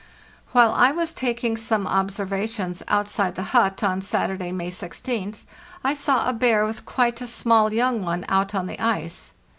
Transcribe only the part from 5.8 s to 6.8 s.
I saw a bear